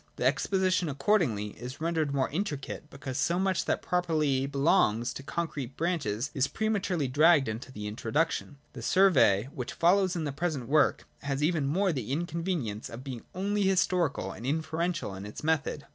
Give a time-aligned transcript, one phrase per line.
[0.15, 5.21] The exposition accordingly is ren dered more intricate, because so much that properly belongs to
[5.21, 8.57] the concrete branches is prematurely dragged into the introduction.
[8.73, 13.25] The survey which follows in the present work has even more the inconvenience of being
[13.35, 15.85] only historical and inferential in its method.